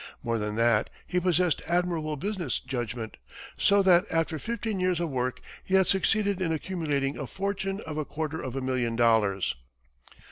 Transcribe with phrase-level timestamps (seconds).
[0.23, 3.17] More than that, he possessed admirable business judgment,
[3.55, 7.99] so that, after fifteen years of work, he had succeeded in accumulating a fortune of
[7.99, 9.53] a quarter of a million dollars.